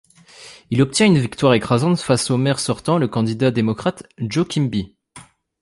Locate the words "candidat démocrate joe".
3.07-4.47